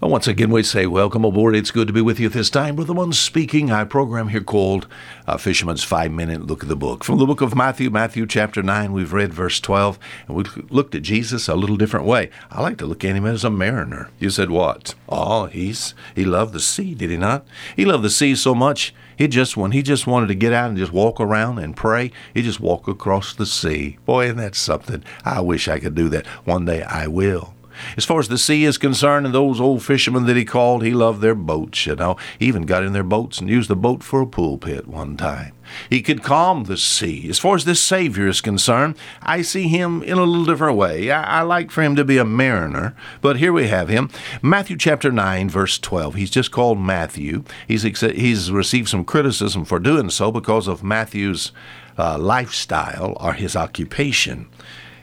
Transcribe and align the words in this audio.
Well, 0.00 0.12
once 0.12 0.26
again, 0.26 0.48
we 0.48 0.62
say 0.62 0.86
welcome 0.86 1.26
aboard. 1.26 1.54
It's 1.54 1.70
good 1.70 1.86
to 1.88 1.92
be 1.92 2.00
with 2.00 2.18
you 2.18 2.30
this 2.30 2.48
time. 2.48 2.74
We're 2.74 2.84
the 2.84 2.94
ones 2.94 3.18
speaking. 3.18 3.70
Our 3.70 3.84
program 3.84 4.28
here 4.28 4.40
called 4.40 4.86
uh, 5.26 5.36
Fisherman's 5.36 5.84
Five 5.84 6.10
Minute 6.10 6.46
Look 6.46 6.62
at 6.62 6.70
the 6.70 6.74
Book. 6.76 7.04
From 7.04 7.18
the 7.18 7.26
book 7.26 7.42
of 7.42 7.54
Matthew, 7.54 7.90
Matthew 7.90 8.26
chapter 8.26 8.62
9, 8.62 8.94
we've 8.94 9.12
read 9.12 9.34
verse 9.34 9.60
12, 9.60 9.98
and 10.26 10.38
we 10.38 10.44
looked 10.70 10.94
at 10.94 11.02
Jesus 11.02 11.48
a 11.48 11.54
little 11.54 11.76
different 11.76 12.06
way. 12.06 12.30
I 12.50 12.62
like 12.62 12.78
to 12.78 12.86
look 12.86 13.04
at 13.04 13.14
him 13.14 13.26
as 13.26 13.44
a 13.44 13.50
mariner. 13.50 14.08
You 14.18 14.30
said 14.30 14.48
what? 14.48 14.94
Oh, 15.06 15.44
he's 15.48 15.94
he 16.14 16.24
loved 16.24 16.54
the 16.54 16.60
sea, 16.60 16.94
did 16.94 17.10
he 17.10 17.18
not? 17.18 17.46
He 17.76 17.84
loved 17.84 18.02
the 18.02 18.08
sea 18.08 18.34
so 18.36 18.54
much, 18.54 18.94
he 19.18 19.28
just 19.28 19.54
when 19.54 19.72
he 19.72 19.82
just 19.82 20.06
wanted 20.06 20.28
to 20.28 20.34
get 20.34 20.54
out 20.54 20.70
and 20.70 20.78
just 20.78 20.92
walk 20.92 21.20
around 21.20 21.58
and 21.58 21.76
pray, 21.76 22.10
he 22.32 22.40
just 22.40 22.58
walk 22.58 22.88
across 22.88 23.34
the 23.34 23.44
sea. 23.44 23.98
Boy, 24.06 24.30
and 24.30 24.38
that's 24.38 24.58
something. 24.58 25.04
I 25.26 25.42
wish 25.42 25.68
I 25.68 25.78
could 25.78 25.94
do 25.94 26.08
that. 26.08 26.26
One 26.46 26.64
day 26.64 26.84
I 26.84 27.06
will. 27.06 27.52
As 27.96 28.04
far 28.04 28.20
as 28.20 28.28
the 28.28 28.38
sea 28.38 28.64
is 28.64 28.78
concerned, 28.78 29.26
and 29.26 29.34
those 29.34 29.60
old 29.60 29.82
fishermen 29.82 30.26
that 30.26 30.36
he 30.36 30.44
called, 30.44 30.82
he 30.82 30.92
loved 30.92 31.20
their 31.20 31.34
boats, 31.34 31.86
you 31.86 31.96
know. 31.96 32.16
He 32.38 32.46
even 32.46 32.62
got 32.62 32.84
in 32.84 32.92
their 32.92 33.02
boats 33.02 33.40
and 33.40 33.48
used 33.48 33.70
the 33.70 33.76
boat 33.76 34.02
for 34.02 34.20
a 34.20 34.26
pulpit 34.26 34.86
one 34.86 35.16
time. 35.16 35.52
He 35.88 36.02
could 36.02 36.22
calm 36.22 36.64
the 36.64 36.76
sea. 36.76 37.28
As 37.28 37.38
far 37.38 37.54
as 37.54 37.64
this 37.64 37.80
Savior 37.80 38.26
is 38.26 38.40
concerned, 38.40 38.96
I 39.22 39.42
see 39.42 39.68
him 39.68 40.02
in 40.02 40.18
a 40.18 40.24
little 40.24 40.44
different 40.44 40.76
way. 40.76 41.10
I, 41.10 41.40
I, 41.40 41.42
like 41.42 41.70
for 41.70 41.82
him 41.82 41.96
to 41.96 42.04
be 42.04 42.18
a 42.18 42.24
mariner, 42.24 42.96
but 43.20 43.36
here 43.36 43.52
we 43.52 43.68
have 43.68 43.88
him. 43.88 44.10
Matthew 44.42 44.76
chapter 44.76 45.12
9, 45.12 45.48
verse 45.48 45.78
12. 45.78 46.14
He's 46.14 46.30
just 46.30 46.50
called 46.50 46.78
Matthew. 46.78 47.44
He's, 47.68 47.82
he's 47.82 48.50
received 48.50 48.88
some 48.88 49.04
criticism 49.04 49.64
for 49.64 49.78
doing 49.78 50.10
so 50.10 50.30
because 50.32 50.66
of 50.66 50.82
Matthew's 50.82 51.52
uh, 51.98 52.18
lifestyle 52.18 53.16
or 53.20 53.34
his 53.34 53.56
occupation 53.56 54.48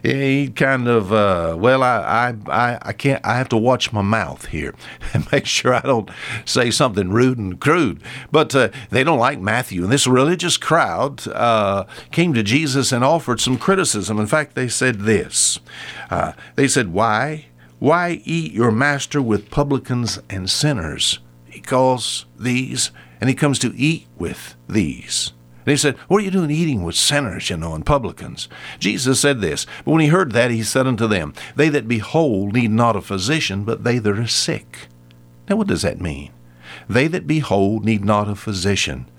he 0.04 0.50
kind 0.50 0.88
of 0.88 1.12
uh, 1.12 1.56
well 1.58 1.84
I, 1.84 2.36
I 2.48 2.78
i 2.82 2.94
can't 2.94 3.26
i 3.26 3.38
have 3.38 3.50
to 3.50 3.58
watch 3.58 3.92
my 3.92 4.02
mouth 4.02 4.48
here 4.48 4.74
and 5.14 5.30
make 5.32 5.46
sure 5.46 5.74
i 5.74 5.82
don't 5.82 6.10
say 6.46 6.72
something 6.72 7.10
rude 7.10 7.38
and 7.38 7.60
crude. 7.60 8.02
But 8.32 8.56
uh, 8.56 8.70
they 8.90 9.04
don't 9.04 9.20
like 9.20 9.40
matthew. 9.40 9.84
And 9.84 9.92
this 9.92 10.08
religious 10.08 10.58
crowd 10.58 11.28
uh, 11.28 11.86
came 12.12 12.34
to 12.34 12.44
jesus 12.44 12.92
and 12.92 13.04
offered 13.04 13.40
some 13.40 13.58
criticism. 13.58 14.20
In 14.20 14.28
fact 14.28 14.56
they 14.56 14.68
said 14.68 15.02
this 15.02 15.60
uh, 16.10 16.34
they 16.56 16.68
said 16.68 16.94
why 16.94 17.46
why 17.80 18.22
eat 18.26 18.54
your 18.54 18.72
master 18.72 19.22
with 19.22 19.52
publicans 19.52 20.20
and 20.30 20.50
sinners? 20.50 21.20
He 21.46 21.60
calls 21.60 22.26
these 22.38 22.92
and 23.22 23.30
he 23.30 23.36
comes 23.36 23.60
to 23.60 23.74
eat 23.76 24.08
with 24.18 24.56
these 24.68 25.34
he 25.72 25.78
said, 25.78 25.98
What 26.08 26.22
are 26.22 26.26
you 26.26 26.32
doing 26.32 26.52
eating 26.52 26.84
with 26.84 26.96
sinners, 26.96 27.50
you 27.50 27.58
know, 27.58 27.74
and 27.74 27.86
publicans? 27.86 28.48
Jesus 28.80 29.20
said 29.20 29.42
this, 29.42 29.66
but 29.84 29.92
when 29.92 30.02
he 30.02 30.08
heard 30.08 30.32
that, 30.32 30.52
he 30.52 30.64
said 30.64 30.88
unto 30.88 31.08
them, 31.08 31.34
They 31.56 31.70
that 31.70 31.88
be 31.88 31.98
whole 32.00 32.50
need 32.52 32.72
not 32.72 32.96
a 32.96 33.02
physician, 33.02 33.64
but 33.64 33.84
they 33.84 34.00
that 34.00 34.18
are 34.18 34.28
sick. 34.28 34.88
Now, 35.50 35.58
what 35.58 35.68
does 35.68 35.82
that 35.82 36.00
mean? 36.00 36.32
They 36.90 37.08
that 37.08 37.28
be 37.28 37.40
whole 37.40 37.80
need 37.82 38.06
not 38.06 38.30
a 38.30 38.36
physician. 38.36 39.10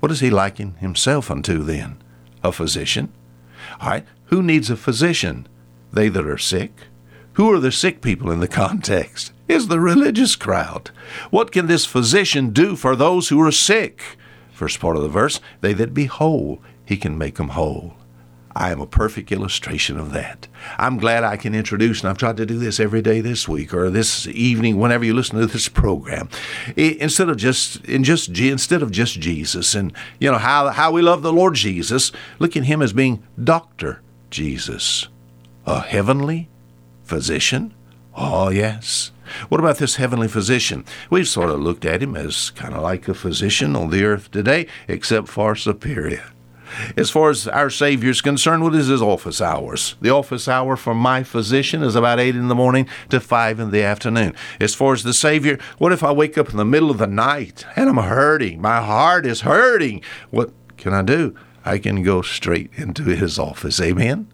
What 0.00 0.08
does 0.08 0.20
he 0.20 0.30
liken 0.30 0.74
himself 0.74 1.30
unto 1.30 1.62
then? 1.62 1.96
A 2.42 2.52
physician? 2.52 3.12
All 3.80 3.88
right, 3.88 4.06
who 4.26 4.42
needs 4.42 4.68
a 4.68 4.76
physician? 4.76 5.46
They 5.92 6.08
that 6.10 6.26
are 6.26 6.38
sick. 6.38 6.72
Who 7.34 7.50
are 7.52 7.58
the 7.58 7.72
sick 7.72 8.00
people 8.02 8.30
in 8.30 8.40
the 8.40 8.48
context? 8.48 9.32
Is 9.48 9.68
the 9.68 9.80
religious 9.80 10.36
crowd. 10.36 10.90
What 11.30 11.52
can 11.52 11.66
this 11.66 11.86
physician 11.86 12.50
do 12.50 12.76
for 12.76 12.94
those 12.94 13.28
who 13.28 13.40
are 13.40 13.52
sick? 13.52 14.02
First 14.54 14.78
part 14.78 14.96
of 14.96 15.02
the 15.02 15.08
verse, 15.08 15.40
they 15.60 15.72
that 15.74 15.92
be 15.92 16.06
whole, 16.06 16.62
he 16.84 16.96
can 16.96 17.18
make 17.18 17.34
them 17.34 17.48
whole. 17.48 17.96
I 18.56 18.70
am 18.70 18.80
a 18.80 18.86
perfect 18.86 19.32
illustration 19.32 19.98
of 19.98 20.12
that. 20.12 20.46
I'm 20.78 20.96
glad 20.96 21.24
I 21.24 21.36
can 21.36 21.56
introduce, 21.56 22.00
and 22.00 22.08
I've 22.08 22.18
tried 22.18 22.36
to 22.36 22.46
do 22.46 22.56
this 22.56 22.78
every 22.78 23.02
day 23.02 23.20
this 23.20 23.48
week 23.48 23.74
or 23.74 23.90
this 23.90 24.28
evening, 24.28 24.78
whenever 24.78 25.04
you 25.04 25.12
listen 25.12 25.40
to 25.40 25.46
this 25.46 25.68
program. 25.68 26.28
Instead 26.76 27.28
of 27.28 27.36
just 27.36 27.84
in 27.84 28.04
just 28.04 28.28
instead 28.38 28.80
of 28.80 28.92
just 28.92 29.18
Jesus, 29.18 29.74
and 29.74 29.92
you 30.20 30.30
know 30.30 30.38
how 30.38 30.68
how 30.68 30.92
we 30.92 31.02
love 31.02 31.22
the 31.22 31.32
Lord 31.32 31.54
Jesus, 31.54 32.12
look 32.38 32.56
at 32.56 32.64
Him 32.64 32.80
as 32.80 32.92
being 32.92 33.24
Doctor 33.42 34.02
Jesus, 34.30 35.08
a 35.66 35.80
heavenly 35.80 36.48
physician. 37.02 37.74
Oh 38.16 38.48
yes, 38.48 39.10
what 39.48 39.60
about 39.60 39.78
this 39.78 39.96
heavenly 39.96 40.28
physician? 40.28 40.84
We've 41.10 41.26
sort 41.26 41.50
of 41.50 41.60
looked 41.60 41.84
at 41.84 42.02
him 42.02 42.14
as 42.14 42.50
kind 42.50 42.74
of 42.74 42.82
like 42.82 43.08
a 43.08 43.14
physician 43.14 43.74
on 43.74 43.90
the 43.90 44.04
earth 44.04 44.30
today, 44.30 44.68
except 44.86 45.28
far 45.28 45.56
superior. 45.56 46.24
As 46.96 47.10
far 47.10 47.30
as 47.30 47.46
our 47.48 47.70
Savior 47.70 48.10
is 48.10 48.20
concerned, 48.20 48.62
what 48.62 48.74
is 48.74 48.88
his 48.88 49.02
office 49.02 49.40
hours? 49.40 49.96
The 50.00 50.10
office 50.10 50.48
hour 50.48 50.76
for 50.76 50.94
my 50.94 51.22
physician 51.22 51.82
is 51.82 51.94
about 51.94 52.18
8 52.20 52.34
in 52.34 52.48
the 52.48 52.54
morning 52.54 52.88
to 53.10 53.20
5 53.20 53.60
in 53.60 53.70
the 53.70 53.82
afternoon. 53.82 54.34
As 54.60 54.74
far 54.74 54.92
as 54.92 55.02
the 55.02 55.14
Savior, 55.14 55.58
what 55.78 55.92
if 55.92 56.02
I 56.02 56.12
wake 56.12 56.36
up 56.38 56.50
in 56.50 56.56
the 56.56 56.64
middle 56.64 56.90
of 56.90 56.98
the 56.98 57.06
night 57.06 57.64
and 57.76 57.88
I'm 57.88 57.96
hurting? 57.96 58.60
My 58.60 58.80
heart 58.80 59.26
is 59.26 59.42
hurting. 59.42 60.02
What 60.30 60.52
can 60.76 60.92
I 60.94 61.02
do? 61.02 61.34
I 61.64 61.78
can 61.78 62.02
go 62.02 62.22
straight 62.22 62.70
into 62.74 63.04
his 63.04 63.38
office. 63.38 63.80
Amen? 63.80 64.32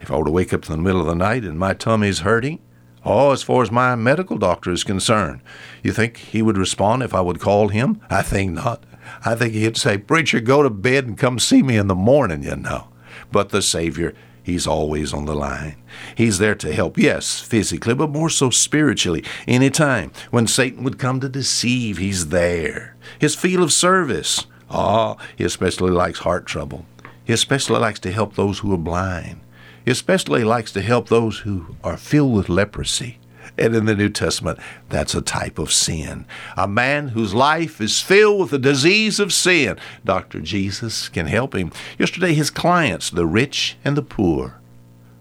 If 0.00 0.10
I 0.10 0.16
were 0.16 0.24
to 0.24 0.30
wake 0.30 0.52
up 0.52 0.64
in 0.66 0.72
the 0.72 0.82
middle 0.82 1.00
of 1.00 1.06
the 1.06 1.14
night 1.14 1.44
and 1.44 1.58
my 1.58 1.74
tummy's 1.74 2.20
hurting, 2.20 2.60
Oh, 3.04 3.32
as 3.32 3.42
far 3.42 3.62
as 3.62 3.70
my 3.70 3.94
medical 3.94 4.38
doctor 4.38 4.70
is 4.72 4.84
concerned, 4.84 5.40
you 5.82 5.92
think 5.92 6.16
he 6.16 6.40
would 6.42 6.56
respond 6.56 7.02
if 7.02 7.14
I 7.14 7.20
would 7.20 7.40
call 7.40 7.68
him? 7.68 8.00
I 8.08 8.22
think 8.22 8.52
not. 8.52 8.84
I 9.24 9.34
think 9.34 9.52
he'd 9.52 9.76
say, 9.76 9.98
Preacher, 9.98 10.40
go 10.40 10.62
to 10.62 10.70
bed 10.70 11.06
and 11.06 11.18
come 11.18 11.38
see 11.38 11.62
me 11.62 11.76
in 11.76 11.88
the 11.88 11.94
morning, 11.94 12.42
you 12.42 12.56
know. 12.56 12.88
But 13.30 13.50
the 13.50 13.60
Savior, 13.60 14.14
He's 14.44 14.66
always 14.66 15.14
on 15.14 15.24
the 15.24 15.34
line. 15.34 15.76
He's 16.14 16.38
there 16.38 16.54
to 16.56 16.74
help, 16.74 16.98
yes, 16.98 17.40
physically, 17.40 17.94
but 17.94 18.10
more 18.10 18.28
so 18.28 18.50
spiritually. 18.50 19.24
Any 19.48 19.70
time 19.70 20.12
when 20.30 20.46
Satan 20.46 20.84
would 20.84 20.98
come 20.98 21.18
to 21.20 21.30
deceive, 21.30 21.96
He's 21.96 22.28
there. 22.28 22.94
His 23.18 23.34
field 23.34 23.62
of 23.62 23.72
service. 23.72 24.46
Ah, 24.68 25.16
oh, 25.16 25.24
he 25.36 25.44
especially 25.44 25.90
likes 25.90 26.20
heart 26.20 26.44
trouble. 26.44 26.84
He 27.24 27.32
especially 27.32 27.80
likes 27.80 28.00
to 28.00 28.12
help 28.12 28.34
those 28.34 28.58
who 28.58 28.74
are 28.74 28.78
blind. 28.78 29.40
Especially 29.86 30.44
likes 30.44 30.72
to 30.72 30.82
help 30.82 31.08
those 31.08 31.40
who 31.40 31.76
are 31.84 31.96
filled 31.96 32.34
with 32.34 32.48
leprosy. 32.48 33.18
And 33.56 33.76
in 33.76 33.84
the 33.84 33.94
New 33.94 34.08
Testament, 34.08 34.58
that's 34.88 35.14
a 35.14 35.22
type 35.22 35.58
of 35.58 35.72
sin. 35.72 36.26
A 36.56 36.66
man 36.66 37.08
whose 37.08 37.34
life 37.34 37.80
is 37.80 38.00
filled 38.00 38.40
with 38.40 38.50
the 38.50 38.58
disease 38.58 39.20
of 39.20 39.32
sin. 39.32 39.78
Dr. 40.04 40.40
Jesus 40.40 41.08
can 41.08 41.26
help 41.26 41.54
him. 41.54 41.70
Yesterday, 41.98 42.34
his 42.34 42.50
clients, 42.50 43.10
the 43.10 43.26
rich 43.26 43.76
and 43.84 43.96
the 43.96 44.02
poor. 44.02 44.58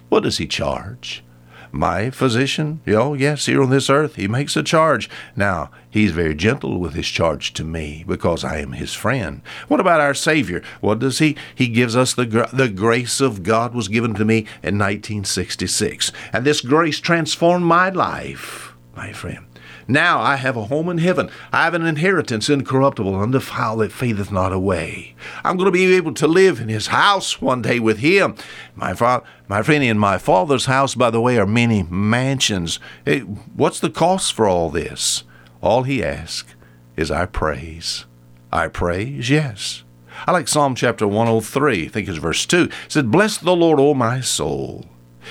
What 0.10 0.24
does 0.24 0.38
he 0.38 0.48
charge? 0.48 1.24
My 1.74 2.12
physician, 2.12 2.82
oh, 2.88 3.16
yes, 3.16 3.48
here 3.48 3.62
on 3.62 3.72
this 3.72 3.90
earth, 3.90 4.16
he 4.16 4.28
makes 4.28 4.56
a 4.56 4.62
charge. 4.62 5.10
Now, 5.36 5.72
he's 5.90 6.12
very 6.12 6.36
gentle 6.36 6.80
with 6.80 6.94
his 6.94 7.08
charge 7.08 7.52
to 7.54 7.64
me 7.64 8.06
because 8.08 8.44
I 8.44 8.60
am 8.60 8.74
his 8.74 8.94
friend. 8.94 9.42
What 9.68 9.80
about 9.80 10.00
our 10.00 10.14
Savior? 10.14 10.62
What 10.82 11.00
does 11.00 11.18
he? 11.18 11.36
He 11.56 11.68
gives 11.68 11.96
us 11.96 12.14
the, 12.14 12.48
the 12.54 12.70
grace 12.70 13.20
of 13.20 13.42
God 13.42 13.74
was 13.74 13.88
given 13.88 14.14
to 14.14 14.24
me 14.24 14.46
in 14.62 14.78
1966. 14.78 16.12
And 16.32 16.46
this 16.46 16.62
grace 16.62 17.00
transformed 17.00 17.66
my 17.66 17.90
life, 17.90 18.76
my 18.96 19.12
friend. 19.12 19.53
Now 19.88 20.22
I 20.22 20.36
have 20.38 20.56
a 20.56 20.66
home 20.66 20.90
in 20.90 20.98
heaven. 20.98 21.30
I 21.52 21.66
have 21.66 21.74
an 21.74 21.86
inheritance 21.86 22.50
incorruptible, 22.50 23.16
undefiled, 23.16 23.80
that 23.80 23.92
fadeth 23.92 24.32
not 24.32 24.54
away. 24.54 25.16
I'm 25.44 25.58
going 25.58 25.68
to 25.68 25.72
be 25.72 25.94
able 25.96 26.14
to 26.14 26.28
live 26.28 26.60
in 26.60 26.70
his 26.70 26.88
house 26.88 27.42
one 27.42 27.62
day 27.62 27.80
with 27.80 28.00
him. 28.00 28.36
My, 28.76 28.94
fa- 28.94 29.24
my 29.48 29.62
friend, 29.62 29.84
in 29.84 29.98
my 29.98 30.18
father's 30.18 30.66
house, 30.66 30.96
by 30.96 31.10
the 31.10 31.22
way, 31.22 31.38
are 31.38 31.46
many 31.46 31.84
mansions. 31.84 32.80
Hey, 33.06 33.20
what's 33.20 33.80
the 33.80 33.90
cost 33.90 34.34
for 34.34 34.48
all 34.48 34.70
this? 34.70 35.24
All 35.62 35.84
he 35.84 36.04
asks 36.04 36.56
is 36.96 37.12
our 37.12 37.28
praise. 37.28 38.06
Our 38.52 38.70
praise, 38.70 39.30
yes. 39.30 39.84
I 40.28 40.32
like 40.32 40.48
Psalm 40.48 40.76
chapter 40.76 41.08
103, 41.08 41.86
I 41.86 41.88
think 41.88 42.08
it's 42.08 42.18
verse 42.18 42.46
2. 42.46 42.64
It 42.64 42.72
said, 42.88 43.12
Bless 43.12 43.38
the 43.38 43.56
Lord, 43.56 43.80
O 43.80 43.94
my 43.94 44.22
soul. 44.22 44.86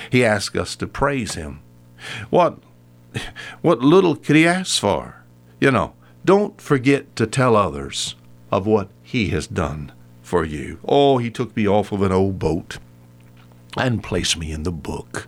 He 0.09 0.25
asks 0.25 0.55
us 0.57 0.75
to 0.77 0.87
praise 0.87 1.35
him. 1.35 1.61
What 2.29 2.57
what 3.61 3.79
little 3.79 4.15
could 4.15 4.35
he 4.35 4.47
ask 4.47 4.79
for? 4.79 5.23
You 5.59 5.71
know, 5.71 5.93
don't 6.25 6.59
forget 6.59 7.15
to 7.15 7.27
tell 7.27 7.55
others 7.55 8.15
of 8.51 8.65
what 8.67 8.89
he 9.01 9.29
has 9.29 9.47
done 9.47 9.91
for 10.21 10.45
you. 10.45 10.79
Oh, 10.87 11.17
he 11.17 11.29
took 11.29 11.55
me 11.55 11.67
off 11.67 11.91
of 11.91 12.01
an 12.01 12.11
old 12.11 12.39
boat 12.39 12.77
and 13.77 14.03
place 14.03 14.37
me 14.37 14.51
in 14.51 14.63
the 14.63 14.71
book. 14.71 15.27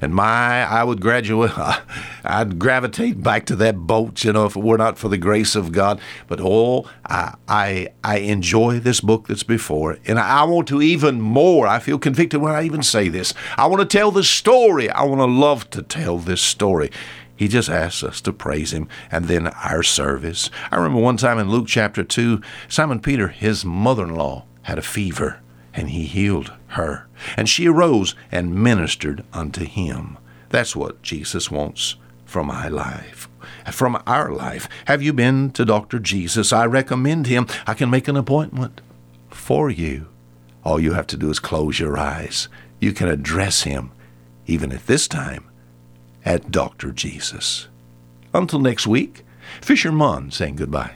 And 0.00 0.14
my, 0.14 0.62
I 0.62 0.84
would 0.84 1.00
graduate, 1.00 1.52
I'd 2.24 2.58
gravitate 2.58 3.22
back 3.22 3.46
to 3.46 3.56
that 3.56 3.76
boat, 3.78 4.22
you 4.24 4.32
know, 4.32 4.46
if 4.46 4.56
it 4.56 4.62
were 4.62 4.78
not 4.78 4.98
for 4.98 5.08
the 5.08 5.18
grace 5.18 5.56
of 5.56 5.72
God. 5.72 6.00
But 6.26 6.40
oh, 6.40 6.88
I, 7.04 7.34
I, 7.48 7.88
I 8.04 8.18
enjoy 8.18 8.78
this 8.78 9.00
book 9.00 9.26
that's 9.26 9.42
before. 9.42 9.98
And 10.06 10.18
I 10.18 10.44
want 10.44 10.68
to 10.68 10.82
even 10.82 11.20
more. 11.20 11.66
I 11.66 11.80
feel 11.80 11.98
convicted 11.98 12.40
when 12.40 12.54
I 12.54 12.62
even 12.62 12.82
say 12.82 13.08
this. 13.08 13.34
I 13.56 13.66
want 13.66 13.80
to 13.80 13.98
tell 13.98 14.10
the 14.10 14.24
story. 14.24 14.88
I 14.90 15.02
want 15.02 15.20
to 15.20 15.24
love 15.24 15.68
to 15.70 15.82
tell 15.82 16.18
this 16.18 16.40
story. 16.40 16.90
He 17.38 17.46
just 17.46 17.68
asks 17.68 18.02
us 18.02 18.20
to 18.22 18.32
praise 18.32 18.72
Him 18.72 18.88
and 19.12 19.26
then 19.26 19.46
our 19.46 19.84
service. 19.84 20.50
I 20.72 20.76
remember 20.76 21.00
one 21.00 21.16
time 21.16 21.38
in 21.38 21.48
Luke 21.48 21.68
chapter 21.68 22.02
2, 22.02 22.40
Simon 22.66 22.98
Peter, 22.98 23.28
his 23.28 23.64
mother 23.64 24.02
in 24.02 24.16
law, 24.16 24.44
had 24.62 24.76
a 24.76 24.82
fever, 24.82 25.40
and 25.74 25.90
he 25.90 26.04
healed 26.04 26.52
her. 26.68 27.06
And 27.36 27.48
she 27.48 27.68
arose 27.68 28.14
and 28.30 28.54
ministered 28.54 29.24
unto 29.32 29.64
him. 29.64 30.18
That's 30.50 30.74
what 30.74 31.02
Jesus 31.02 31.50
wants 31.50 31.96
from 32.24 32.46
my 32.46 32.68
life? 32.68 33.28
From 33.72 34.02
our 34.06 34.30
life. 34.30 34.68
Have 34.86 35.02
you 35.02 35.12
been 35.12 35.50
to 35.52 35.64
Dr. 35.64 35.98
Jesus? 35.98 36.52
I 36.52 36.66
recommend 36.66 37.26
him. 37.26 37.46
I 37.66 37.74
can 37.74 37.90
make 37.90 38.08
an 38.08 38.16
appointment 38.16 38.80
for 39.30 39.70
you. 39.70 40.06
All 40.64 40.80
you 40.80 40.92
have 40.92 41.06
to 41.08 41.16
do 41.16 41.30
is 41.30 41.38
close 41.38 41.78
your 41.78 41.98
eyes. 41.98 42.48
You 42.80 42.92
can 42.92 43.08
address 43.08 43.62
him, 43.62 43.90
even 44.46 44.72
at 44.72 44.86
this 44.86 45.08
time, 45.08 45.48
at 46.24 46.50
Dr. 46.50 46.92
Jesus. 46.92 47.68
Until 48.34 48.60
next 48.60 48.86
week, 48.86 49.24
Fisherman 49.60 50.30
saying 50.30 50.56
goodbye. 50.56 50.86